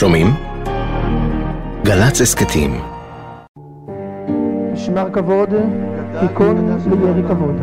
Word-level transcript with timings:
שומעים? 0.00 0.26
גל"צ 1.84 2.20
הסכתים 2.20 2.80
משמר 4.72 5.06
כבוד, 5.12 5.48
תיקון 6.20 6.78
לירי 6.86 7.28
כבוד. 7.28 7.54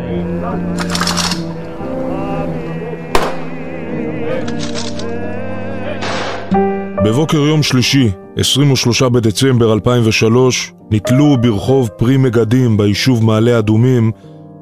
בבוקר 7.05 7.37
יום 7.37 7.63
שלישי, 7.63 8.11
23 8.37 9.01
בדצמבר 9.01 9.73
2003, 9.73 10.73
נתלו 10.91 11.37
ברחוב 11.41 11.87
פרי 11.87 12.17
מגדים 12.17 12.77
ביישוב 12.77 13.25
מעלה 13.25 13.59
אדומים 13.59 14.11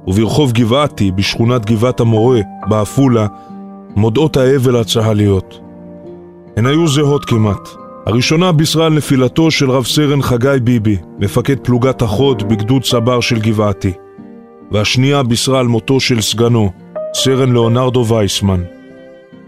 וברחוב 0.08 0.52
גבעתי 0.52 1.12
בשכונת 1.12 1.66
גבעת 1.66 2.00
המורה 2.00 2.40
בעפולה 2.70 3.28
מודעות 3.96 4.38
האבל 4.38 4.76
הצה"ליות. 4.76 5.65
הן 6.58 6.66
היו 6.66 6.88
זהות 6.88 7.26
כמעט. 7.26 7.70
הראשונה 8.06 8.52
בישרה 8.52 8.86
על 8.86 8.94
נפילתו 8.94 9.52
של 9.52 9.72
רב 9.72 9.86
סרן 9.86 10.22
חגי 10.22 10.58
ביבי, 10.64 10.98
מפקד 11.20 11.60
פלוגת 11.60 12.02
החוד 12.02 12.50
בגדוד 12.50 12.84
צבר 12.84 13.20
של 13.20 13.40
גבעתי. 13.40 13.92
והשנייה 14.72 15.24
בישרה 15.24 15.60
על 15.60 15.68
מותו 15.68 16.00
של 16.00 16.22
סגנו, 16.22 16.72
סרן 17.14 17.52
ליאונרדו 17.52 18.06
וייסמן. 18.08 18.62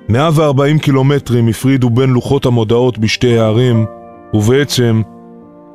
140 0.09 0.79
קילומטרים 0.79 1.47
הפרידו 1.47 1.89
בין 1.89 2.09
לוחות 2.09 2.45
המודעות 2.45 2.97
בשתי 2.97 3.37
הערים, 3.39 3.85
ובעצם 4.33 5.01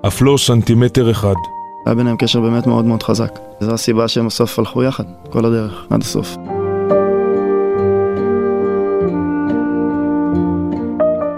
אף 0.07 0.23
לא 0.23 0.37
סנטימטר 0.39 1.11
אחד. 1.11 1.35
היה 1.87 1.95
ביניהם 1.95 2.17
קשר 2.17 2.41
באמת 2.41 2.67
מאוד 2.67 2.85
מאוד 2.85 3.03
חזק. 3.03 3.39
זו 3.61 3.73
הסיבה 3.75 4.09
שהם 4.09 4.27
בסוף 4.27 4.59
הלכו 4.59 4.83
יחד, 4.83 5.05
כל 5.31 5.45
הדרך, 5.45 5.87
עד 5.91 6.01
הסוף. 6.01 6.37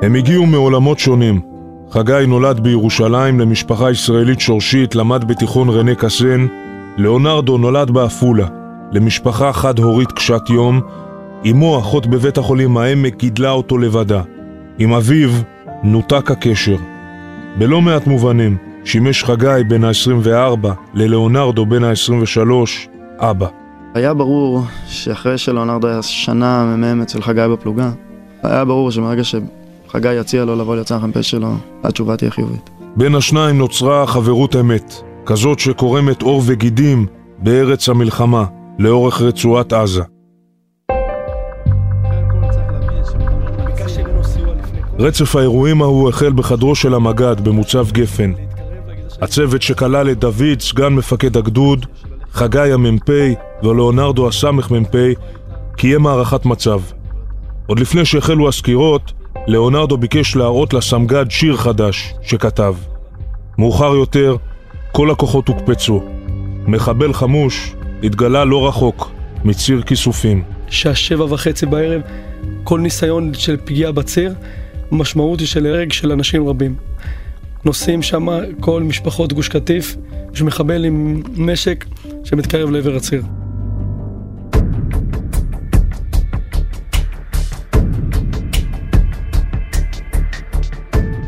הם 0.04 0.14
הגיעו 0.14 0.46
מעולמות 0.46 0.98
שונים. 0.98 1.40
חגי 1.90 2.24
נולד 2.28 2.60
בירושלים 2.60 3.40
למשפחה 3.40 3.90
ישראלית 3.90 4.40
שורשית, 4.40 4.94
למד 4.94 5.24
בתיכון 5.24 5.68
רנה 5.68 5.94
קסן. 5.94 6.46
ליאונרדו 6.96 7.58
נולד 7.58 7.90
בעפולה, 7.90 8.46
למשפחה 8.92 9.52
חד-הורית 9.52 10.12
קשת 10.12 10.50
יום. 10.50 10.80
אמו, 11.50 11.78
אחות 11.78 12.06
בבית 12.06 12.38
החולים 12.38 12.76
העמק, 12.76 13.16
גידלה 13.16 13.50
אותו 13.50 13.78
לבדה. 13.78 14.22
עם 14.78 14.92
אביו 14.92 15.30
נותק 15.82 16.30
הקשר. 16.30 16.76
בלא 17.58 17.80
מעט 17.80 18.06
מובנים, 18.06 18.56
שימש 18.84 19.24
חגי 19.24 19.64
בן 19.68 19.84
ה-24 19.84 20.68
ללאונרדו 20.94 21.66
בן 21.66 21.84
ה-23 21.84 22.50
אבא. 23.18 23.46
היה 23.94 24.14
ברור 24.14 24.62
שאחרי 24.86 25.38
שלאונרדו 25.38 25.88
היה 25.88 26.02
שנה 26.02 26.76
מ"מ 26.76 27.02
אצל 27.02 27.22
חגי 27.22 27.46
בפלוגה, 27.52 27.90
היה 28.42 28.64
ברור 28.64 28.90
שמרגע 28.90 29.24
שחגי 29.94 30.14
יציע 30.14 30.44
לו 30.44 30.56
לבוא 30.56 30.74
ליוצא 30.74 30.94
המ"פ 30.94 31.22
שלו, 31.22 31.54
התשובה 31.84 32.16
תהיה 32.16 32.30
חיובית. 32.30 32.70
בין 32.96 33.14
השניים 33.14 33.58
נוצרה 33.58 34.06
חברות 34.06 34.56
אמת, 34.56 34.94
כזאת 35.26 35.58
שקורמת 35.58 36.22
עור 36.22 36.42
וגידים 36.46 37.06
בארץ 37.38 37.88
המלחמה, 37.88 38.44
לאורך 38.78 39.22
רצועת 39.22 39.72
עזה. 39.72 40.02
רצף 44.98 45.36
האירועים 45.36 45.82
ההוא 45.82 46.08
החל 46.08 46.32
בחדרו 46.32 46.74
של 46.74 46.94
המג"ד 46.94 47.40
במוצב 47.44 47.90
גפן. 47.92 48.32
הצוות 49.22 49.62
שכלל 49.62 50.10
את 50.10 50.18
דוד, 50.18 50.60
סגן 50.60 50.92
מפקד 50.92 51.36
הגדוד, 51.36 51.86
חגי 52.32 52.72
המ"פ 52.72 53.10
ולאונרדו 53.62 54.28
הסמ"פ, 54.28 54.96
קיים 55.76 56.06
הערכת 56.06 56.46
מצב. 56.46 56.80
עוד 57.66 57.80
לפני 57.80 58.04
שהחלו 58.04 58.48
הסקירות, 58.48 59.12
לאונרדו 59.46 59.96
ביקש 59.96 60.36
להראות 60.36 60.74
לסמג"ד 60.74 61.30
שיר 61.30 61.56
חדש 61.56 62.14
שכתב. 62.22 62.74
מאוחר 63.58 63.94
יותר, 63.94 64.36
כל 64.92 65.10
הכוחות 65.10 65.48
הוקפצו. 65.48 66.02
מחבל 66.66 67.12
חמוש 67.12 67.74
התגלה 68.02 68.44
לא 68.44 68.68
רחוק, 68.68 69.10
מציר 69.44 69.82
כיסופים. 69.82 70.42
שעה 70.68 70.94
שבע 70.94 71.24
וחצי 71.24 71.66
בערב, 71.66 72.00
כל 72.64 72.80
ניסיון 72.80 73.34
של 73.34 73.56
פגיעה 73.64 73.92
בציר, 73.92 74.34
המשמעות 74.90 75.40
היא 75.40 75.48
של 75.48 75.66
הרג 75.66 75.92
של 75.92 76.12
אנשים 76.12 76.48
רבים. 76.48 76.76
נוסעים 77.64 78.02
שם 78.02 78.26
כל 78.60 78.82
משפחות 78.82 79.32
גוש 79.32 79.48
קטיף, 79.48 79.96
יש 80.34 80.42
מחבל 80.42 80.84
עם 80.84 81.22
נשק 81.36 81.84
שמתקרב 82.24 82.70
לעבר 82.70 82.96
הציר. 82.96 83.22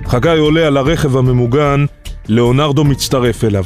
חגי 0.08 0.38
עולה 0.38 0.66
על 0.66 0.76
הרכב 0.76 1.16
הממוגן, 1.16 1.84
ליאונרדו 2.28 2.84
מצטרף 2.84 3.44
אליו. 3.44 3.64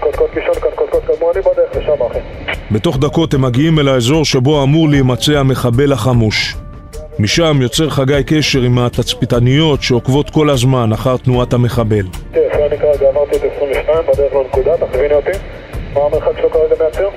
קודקוד 0.00 0.28
קישון 0.34 0.54
כאן, 0.54 0.70
קודקוד 0.76 1.02
כמו 1.18 1.32
אני 1.32 1.40
בדרך 1.40 1.76
לשם 1.76 2.02
אחי. 2.10 2.18
בתוך 2.70 2.98
דקות 2.98 3.34
הם 3.34 3.42
מגיעים 3.42 3.78
אל 3.78 3.88
האזור 3.88 4.24
שבו 4.24 4.62
אמור 4.62 4.88
להימצא 4.88 5.32
המחבל 5.32 5.92
החמוש. 5.92 6.56
משם 7.18 7.58
יוצר 7.62 7.90
חגי 7.90 8.22
קשר 8.26 8.60
עם 8.60 8.78
התצפיתניות 8.78 9.82
שעוקבות 9.82 10.30
כל 10.30 10.50
הזמן 10.50 10.92
אחר 10.92 11.16
תנועת 11.16 11.52
המחבל. 11.52 12.06
תראה, 12.32 12.66
אני 12.66 12.78
כרגע 12.78 13.10
אמרתי 13.10 13.36
את 13.36 13.42
22, 13.56 13.98
בדרך 14.12 14.32
לנקודה, 14.34 14.86
תכוויני 14.86 15.14
אותי. 15.14 15.30
מה 15.94 16.00
המרחק 16.00 16.38
שלו 16.38 16.50
כרגע 16.50 16.84
מהציר? 16.84 17.08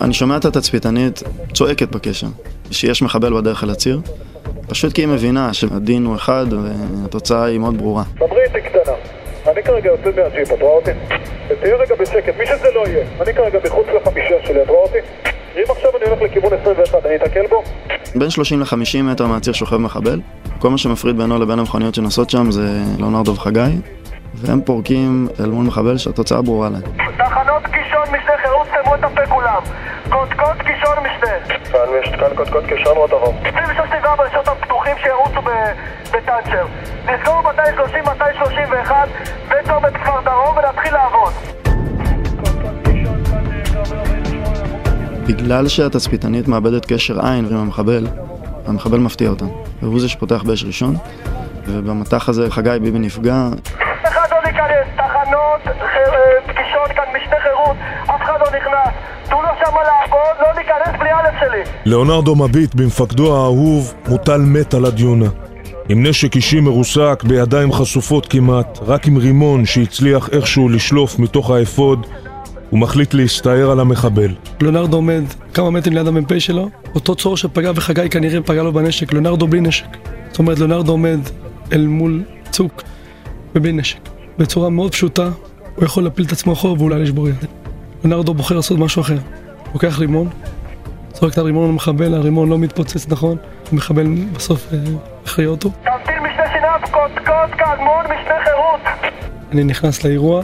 אני 0.00 0.14
שומע 0.14 0.36
את 0.36 0.44
התצפיתנית 0.44 1.22
צועקת 1.54 1.88
בקשר, 1.96 2.26
שיש 2.70 3.02
מחבל 3.02 3.40
בדרך 3.40 3.64
אל 3.64 3.70
הציר, 3.70 4.00
פשוט 4.68 4.92
כי 4.92 5.00
היא 5.02 5.08
מבינה 5.08 5.52
שהדין 5.52 6.04
הוא 6.04 6.16
אחד 6.16 6.46
והתוצאה 6.52 7.44
היא 7.44 7.58
מאוד 7.58 7.78
ברורה. 7.78 8.02
דברי 8.16 8.44
איתי 8.44 8.60
קטנה. 8.60 8.92
אני 9.52 9.62
כרגע 9.62 9.90
יוצא 9.90 10.22
מהג'יפ, 10.22 10.52
את 10.52 10.62
רואה 10.62 10.72
אותי? 10.72 10.90
תהיי 11.60 11.72
רגע 11.72 11.94
בשקט, 12.00 12.38
מי 12.38 12.46
שזה 12.46 12.68
לא 12.74 12.86
יהיה. 12.86 13.04
אני 13.20 13.34
כרגע 13.34 13.58
מחוץ 13.64 13.86
לחמישה 13.86 14.34
שלי, 14.44 14.62
את 14.62 14.68
רואה 14.68 14.82
אותי? 14.82 14.98
אם 15.56 15.64
עכשיו 15.70 15.90
אני 15.96 16.10
הולך 16.10 16.22
לכיוון 16.22 16.52
21, 16.60 17.06
אני 17.06 17.16
אתקל 17.16 17.46
בו? 17.46 17.62
בין 18.14 18.30
30 18.30 18.60
ל-50 18.60 19.02
מטר 19.02 19.26
מהציר 19.26 19.52
שוכב 19.52 19.76
מחבל, 19.76 20.20
כל 20.58 20.70
מה 20.70 20.78
שמפריד 20.78 21.16
בינו 21.16 21.38
לבין 21.38 21.58
המכוניות 21.58 21.94
שנוסעות 21.94 22.30
שם 22.30 22.50
זה 22.50 22.68
ליאונרדו 22.98 23.32
וחגי, 23.32 23.60
והם 24.34 24.60
פורקים 24.60 25.28
אל 25.40 25.50
מול 25.50 25.66
מחבל 25.66 25.98
שהתוצאה 25.98 26.42
ברורה 26.42 26.68
להם. 26.68 26.82
תחנות 27.18 27.62
קישון 27.62 28.02
משנה 28.08 28.36
חירות, 28.42 28.66
סתמו 28.66 28.94
את 28.94 29.04
הפה 29.04 29.26
כולם. 29.26 29.62
קודקוד 30.10 30.56
קישון 30.58 30.96
משנה. 30.98 31.56
כאן 31.72 31.80
יש 32.02 32.08
כאן 32.08 32.36
קודקוד 32.36 32.64
קישון 32.66 32.96
עוד 32.96 33.10
עבור. 33.12 33.34
26 34.96 35.04
בשעות 35.04 35.36
הפתוחים 35.36 35.42
שירוצו 35.42 35.42
ב- 35.42 35.72
בטאנצ'ר. 36.16 36.66
נסגור 37.06 37.42
230, 37.42 38.04
231 38.04 39.08
בצומת 39.48 39.92
כפר 39.94 40.20
דרום 40.24 40.56
ונתחיל 40.56 40.92
לעבוד. 40.94 41.32
בגלל 45.28 45.68
שהתצפיתנית 45.68 46.48
מאבדת 46.48 46.86
קשר 46.92 47.26
עין 47.26 47.46
עם 47.50 47.56
המחבל, 47.56 48.06
המחבל 48.66 48.98
מפתיע 48.98 49.28
אותם, 49.30 49.46
והוא 49.82 50.00
זה 50.00 50.08
שפותח 50.08 50.42
באש 50.42 50.64
ראשון, 50.64 50.94
ובמטח 51.66 52.28
הזה 52.28 52.50
חגי 52.50 52.78
ביבי 52.82 52.98
נפגע, 52.98 53.34
אחד 54.04 54.26
לא 54.30 54.38
ניכנס, 54.46 54.86
תחנות, 54.96 55.60
ח- 55.80 56.10
פגישות 56.46 56.88
כאן 56.96 57.04
משנה 57.16 57.36
חירות, 57.42 57.76
אף 58.06 58.22
אחד 58.22 58.38
לא 58.40 58.46
נכנס. 58.58 58.94
תנו 59.28 59.42
לו 59.42 59.48
שמה 59.66 59.80
לעבוד, 59.82 60.36
לא 60.40 60.55
ניכנס 60.78 61.00
בלי 61.00 61.10
א' 61.10 61.40
שלי. 61.40 61.72
ליאונרדו 61.84 62.36
מביט 62.36 62.74
במפקדו 62.74 63.36
האהוב, 63.36 63.94
מוטל 64.08 64.40
מת 64.40 64.74
על 64.74 64.84
הדיונה. 64.84 65.26
עם 65.88 66.06
נשק 66.06 66.36
אישי 66.36 66.60
מרוסק, 66.60 67.24
בידיים 67.26 67.72
חשופות 67.72 68.26
כמעט, 68.26 68.78
רק 68.86 69.06
עם 69.06 69.16
רימון 69.16 69.66
שהצליח 69.66 70.28
איכשהו 70.32 70.68
לשלוף 70.68 71.18
מתוך 71.18 71.50
האפוד, 71.50 72.06
הוא 72.70 72.80
מחליט 72.80 73.14
להסתער 73.14 73.70
על 73.70 73.80
המחבל. 73.80 74.34
ליאונרדו 74.60 74.96
עומד 74.96 75.22
כמה 75.54 75.70
מטרים 75.70 75.96
ליד 75.96 76.06
המ"פ 76.06 76.38
שלו, 76.38 76.68
אותו 76.94 77.14
צור 77.14 77.36
שפגע 77.36 77.72
וחגי 77.74 78.08
כנראה 78.10 78.42
פגע 78.42 78.62
לו 78.62 78.72
בנשק, 78.72 79.12
ליאונרדו 79.12 79.46
בלי 79.46 79.60
נשק. 79.60 79.86
זאת 80.30 80.38
אומרת, 80.38 80.58
ליאונרדו 80.58 80.92
עומד 80.92 81.18
אל 81.72 81.86
מול 81.86 82.22
צוק 82.50 82.82
ובלי 83.54 83.72
נשק. 83.72 83.98
בצורה 84.38 84.70
מאוד 84.70 84.92
פשוטה, 84.92 85.30
הוא 85.76 85.84
יכול 85.84 86.04
להפיל 86.04 86.24
את 86.26 86.32
עצמו 86.32 86.52
אחורה 86.52 86.74
ואולי 86.78 87.02
לשבור 87.02 87.28
יד. 87.28 87.44
ליאונרדו 88.04 88.34
בוחר 88.34 88.56
לעשות 88.56 88.78
משהו 88.78 89.02
אחר. 89.02 89.16
לוקח 89.74 89.98
רימון, 89.98 90.28
זורק 91.20 91.32
את 91.32 91.38
הרימון 91.38 91.68
למחבל, 91.68 92.14
הרימון 92.14 92.48
לא 92.48 92.58
מתפוצץ 92.58 93.08
נכון, 93.08 93.36
המחבל 93.72 94.06
בסוף 94.32 94.72
אה, 94.72 94.78
הכריע 95.24 95.48
אותו. 95.48 95.70
תמתין 95.70 96.18
משנה 96.18 96.44
שינב, 96.52 96.90
קודקוד 96.90 97.50
קדמון, 97.50 98.04
משנה 98.04 98.34
חירות. 98.44 98.80
אני 99.52 99.64
נכנס 99.64 100.04
לאירוע 100.04 100.42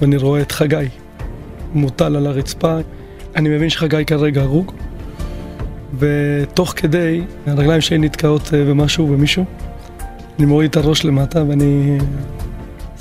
ואני 0.00 0.16
רואה 0.16 0.40
את 0.40 0.52
חגי 0.52 0.88
מוטל 1.74 2.16
על 2.16 2.26
הרצפה. 2.26 2.76
אני 3.36 3.48
מבין 3.48 3.70
שחגי 3.70 4.04
כרגע 4.04 4.42
הרוג, 4.42 4.72
ותוך 5.98 6.72
כדי 6.76 7.22
הרגליים 7.46 7.80
שלי 7.80 7.98
נתקעות 7.98 8.54
אה, 8.54 8.64
במשהו, 8.64 9.06
במישהו. 9.06 9.44
אני 10.38 10.46
מוריד 10.46 10.70
את 10.70 10.76
הראש 10.76 11.04
למטה 11.04 11.44
ואני 11.48 11.98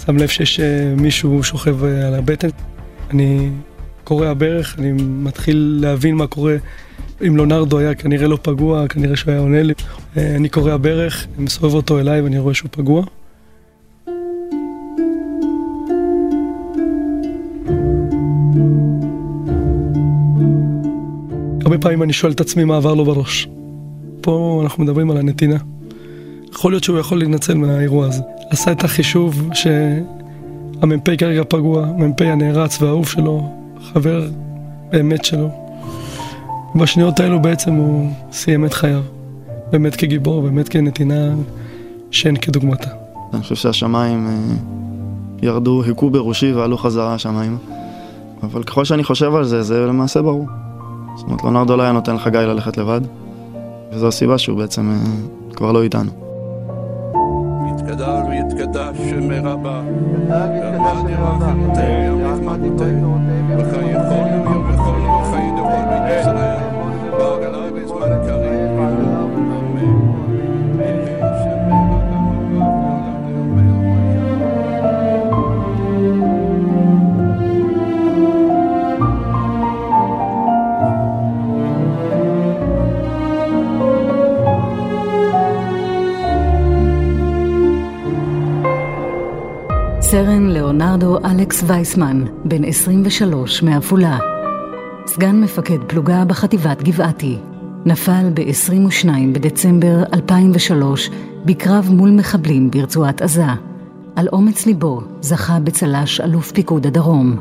שם 0.06 0.18
לב 0.18 0.28
שיש 0.28 0.60
אה, 0.60 0.94
מישהו 0.98 1.44
שוכב 1.44 1.84
אה, 1.84 2.08
על 2.08 2.16
הבטן. 2.16 2.48
אני 3.12 3.50
קורע 4.04 4.34
ברך, 4.34 4.76
אני 4.80 4.92
מתחיל 5.00 5.80
להבין 5.82 6.16
מה 6.16 6.28
קורה. 6.28 6.56
אם 7.28 7.38
לונרדו 7.38 7.78
היה 7.78 7.96
כנראה 7.96 8.28
לא 8.28 8.38
פגוע, 8.42 8.88
כנראה 8.88 9.16
שהוא 9.16 9.32
היה 9.32 9.42
עונה 9.42 9.64
לי. 9.64 9.74
אה, 10.18 10.36
אני 10.36 10.50
קורע 10.50 10.78
ברך, 10.78 11.28
אני 11.36 11.46
מסובב 11.46 11.74
אותו 11.74 12.00
אליי 12.00 12.22
ואני 12.22 12.40
רואה 12.40 12.54
שהוא 12.54 12.70
פגוע. 12.72 13.04
הרבה 21.62 21.78
פעמים 21.78 22.04
אני 22.04 22.14
שואל 22.14 22.32
את 22.32 22.42
עצמי 22.42 22.64
מה 22.64 22.78
עבר 22.78 22.94
לו 22.94 23.06
בראש. 23.06 23.48
פה 24.22 24.60
אנחנו 24.64 24.84
מדברים 24.84 25.12
על 25.12 25.18
הנתינה. 25.18 25.58
יכול 26.54 26.72
להיות 26.72 26.84
שהוא 26.84 27.00
יכול 27.00 27.18
להינצל 27.18 27.54
מהאירוע 27.54 28.08
הזה. 28.08 28.22
עשה 28.50 28.72
את 28.72 28.84
החישוב 28.84 29.50
שהמ"פ 29.54 31.18
כרגע 31.18 31.44
פגוע, 31.50 31.86
מ"פ 31.86 32.22
הנערץ 32.22 32.82
והאהוב 32.82 33.08
שלו, 33.08 33.50
חבר 33.94 34.28
באמת 34.92 35.26
שלו, 35.26 35.63
בשניות 36.76 37.20
האלו 37.20 37.42
בעצם 37.42 37.74
הוא 37.74 38.10
סיים 38.32 38.66
את 38.66 38.74
חייו. 38.74 39.02
באמת 39.72 39.96
כגיבור, 39.96 40.42
באמת 40.42 40.70
כנתינה 40.70 41.34
שאין 42.12 42.36
כדוגמתה. 42.36 42.90
אני 43.34 43.42
חושב 43.42 43.56
שהשמיים 43.56 44.28
אה, 44.28 44.56
ירדו, 45.42 45.84
היכו 45.84 46.10
בראשי 46.10 46.54
ועלו 46.54 46.78
חזרה 46.78 47.14
השמיים. 47.14 47.58
אבל 48.44 48.64
ככל 48.64 48.86
שאני 48.86 49.04
חושב 49.04 49.36
על 49.36 49.44
זה, 49.44 49.64
זה 49.64 49.86
למעשה 49.86 50.22
ברור. 50.22 50.48
זאת 51.16 51.26
אומרת, 51.26 51.44
לונרדו 51.44 51.78
לא 51.78 51.84
היה 51.84 51.92
נותן 51.92 52.16
לחגי 52.16 52.38
ללכת 52.38 52.78
לבד, 52.78 53.02
וזו 53.92 54.08
הסיבה 54.08 54.38
שהוא 54.38 54.58
בעצם 54.58 54.92
אה, 54.92 54.98
כבר 55.56 55.72
לא 55.72 55.84
איתנו. 55.84 56.12
יתגדל 57.70 58.22
ויתקדש 58.30 58.98
שם 59.10 59.32
רבה, 59.32 59.82
יתקדש 60.28 61.12
שם 61.12 61.34
אלכס 91.26 91.64
וייסמן, 91.68 92.24
בן 92.46 92.64
23 92.64 93.64
מעפולה. 93.64 94.18
סגן 95.06 95.42
מפקד 95.42 95.78
פלוגה 95.88 96.26
בחטיבת 96.26 96.84
גבעתי. 96.84 97.38
נפל 97.86 98.30
ב-22 98.34 99.08
בדצמבר 99.34 100.04
2003 100.14 101.10
בקרב 101.46 101.90
מול 101.92 102.12
מחבלים 102.12 102.72
ברצועת 102.72 103.22
עזה. 103.22 103.46
על 104.16 104.28
אומץ 104.34 104.66
ליבו 104.66 105.02
זכה 105.22 105.60
בצל"ש 105.60 106.22
אלוף 106.22 106.52
פיקוד 106.52 106.88
הדרום. 106.88 107.36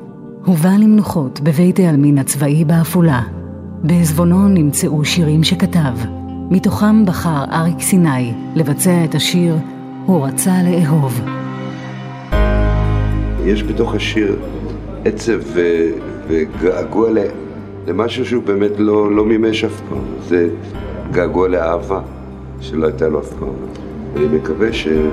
הובא 0.44 0.70
למנוחות 0.70 1.40
בבית 1.40 1.78
העלמין 1.78 2.18
הצבאי 2.18 2.64
בעפולה. 2.64 3.22
בעזבונו 3.82 4.48
נמצאו 4.48 5.04
שירים 5.04 5.44
שכתב. 5.44 5.94
מתוכם 6.50 7.06
בחר 7.06 7.44
אריק 7.52 7.80
סיני 7.80 8.34
לבצע 8.54 9.04
את 9.04 9.14
השיר 9.14 9.56
"הוא 10.06 10.26
רצה 10.26 10.62
לאהוב". 10.62 11.41
יש 13.44 13.62
בתוך 13.62 13.94
השיר 13.94 14.36
עצב 15.04 15.38
ו- 15.42 15.90
וגעגוע 16.28 17.10
ל- 17.10 17.18
למשהו 17.86 18.26
שהוא 18.26 18.42
באמת 18.42 18.70
לא, 18.78 19.12
לא 19.16 19.24
מימש 19.24 19.64
אף 19.64 19.80
פעם. 19.88 19.98
זה 20.28 20.48
געגוע 21.12 21.48
לאהבה 21.48 22.00
שלא 22.60 22.86
הייתה 22.86 23.08
לו 23.08 23.20
אף 23.20 23.32
פעם. 23.32 23.48
אני 24.16 24.26
מקווה 24.36 24.72
שהוא 24.72 25.10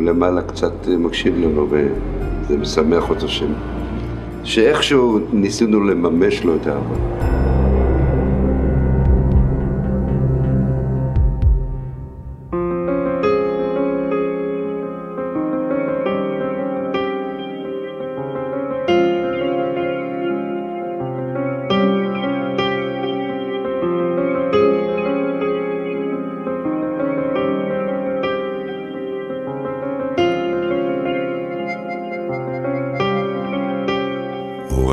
למעלה 0.00 0.42
קצת 0.42 0.72
מקשיב 0.98 1.34
לנו 1.38 1.68
וזה 1.70 2.58
משמח 2.58 3.10
אותו 3.10 3.28
ש... 3.28 3.42
שאיכשהו 4.44 5.18
ניסינו 5.32 5.84
לממש 5.84 6.44
לו 6.44 6.56
את 6.56 6.66
האהבה. 6.66 6.94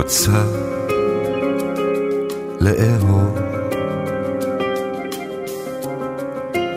הוא 0.03 0.09
רצה 0.09 0.43
לאהוב, 2.59 3.37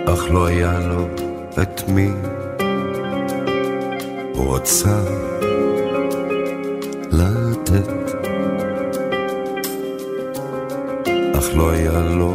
אך 0.06 0.30
לא 0.30 0.46
היה 0.46 0.80
לו 0.80 1.06
את 1.62 1.88
מי. 1.88 2.10
הוא 4.34 4.56
רצה 4.56 5.00
לתת, 7.10 7.88
אך 11.38 11.44
לא 11.54 11.70
היה 11.70 12.00
לו 12.00 12.34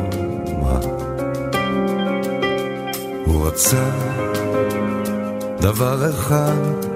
מה. 0.62 0.80
הוא 3.26 3.48
רצה 3.48 3.90
דבר 5.60 6.10
אחד 6.10 6.91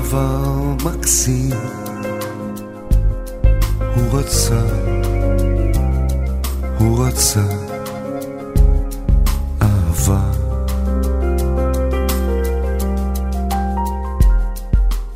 דבר 0.00 0.74
מקסים. 0.84 1.50
הוא 3.94 4.18
רצה, 4.18 4.62
הוא 6.78 7.06
רצה 7.06 7.46
אהבה. 9.62 10.20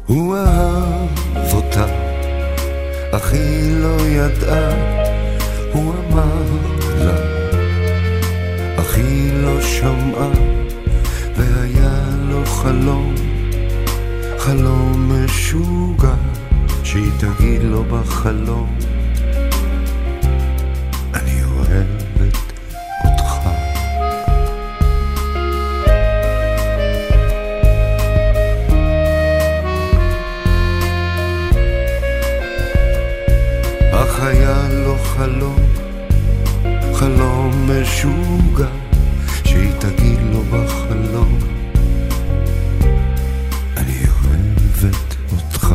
הוא 0.06 0.36
אהב 0.36 1.54
אותה, 1.54 1.86
אך 3.12 3.32
היא 3.32 3.76
לא 3.76 3.96
ידעה. 4.06 4.70
הוא 5.72 5.92
אמר 5.94 6.42
לה, 6.98 7.16
אך 8.76 8.96
היא 8.96 9.32
לא 9.32 9.60
שמעה 9.60 10.30
והיה 11.36 12.00
לו 12.28 12.46
חלום 12.46 13.33
חלום 14.44 15.12
משוגע 15.12 16.14
שהיא 16.82 17.10
תגיד 17.18 17.62
לו 17.62 17.84
בחלום. 17.84 18.78
אני 21.14 21.42
אך 33.92 34.20
היה 34.20 34.68
לו 34.84 34.98
חלום 34.98 35.60
חלום 36.92 37.70
משוגע 37.70 38.68
שהיא 39.44 39.72
תגיד 39.78 40.18
לו 40.32 40.42
בחלום 40.42 41.53
אוהבת 44.82 45.16
אותך. 45.32 45.74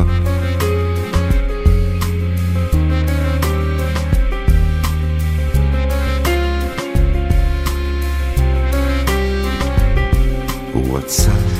הוא 10.72 10.98
רצה 10.98 11.59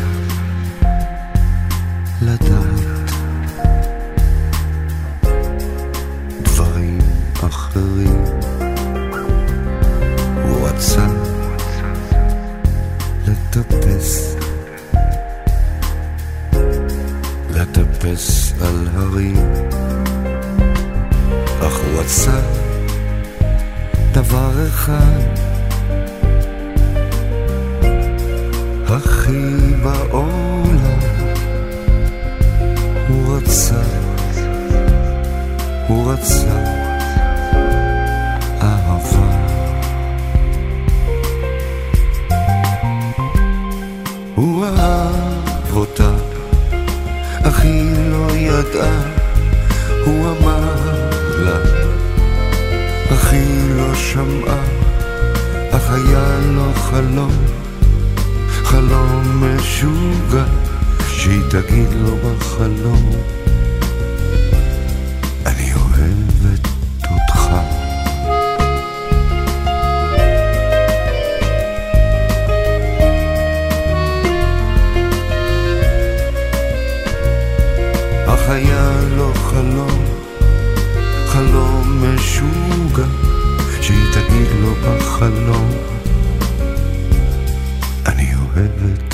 לטפס 18.04 18.52
על 18.60 18.88
הרים. 18.94 19.36
אך 21.60 21.76
הוא 21.76 22.00
רצה 22.00 22.40
דבר 24.12 24.66
אחד. 24.68 25.20
הכי 28.86 29.74
בעולם 29.82 31.00
הוא 33.08 33.36
רצה 33.36 33.82
הוא 35.88 36.12
רצה 36.12 36.64
אהבה. 38.62 39.30
הוא 44.34 44.64
אהב 44.64 45.76
אותה 45.76 46.19
אך 47.42 47.60
היא 47.60 47.92
לא 48.10 48.26
ידעה, 48.32 49.02
הוא 50.04 50.26
אמר 50.30 50.74
לה, 51.38 51.58
אך 53.12 53.32
היא 53.32 53.74
לא 53.76 53.94
שמעה, 53.94 54.64
אך 55.70 55.90
היה 55.90 56.38
לו 56.54 56.72
חלום, 56.74 57.32
חלום 58.62 59.44
משוגע, 59.44 60.44
שהיא 61.08 61.42
תגיד 61.50 61.88
לו 61.92 62.16
בחלום, 62.16 63.10
היה 78.50 79.00
לו 79.16 79.34
חלום, 79.34 80.04
חלום 81.26 82.04
משוגע, 82.04 83.06
שהיא 83.80 84.04
תגיד 84.12 84.48
לו 84.62 84.74
בחלום, 84.74 85.70
אני 88.06 88.34
אוהבת 88.34 89.09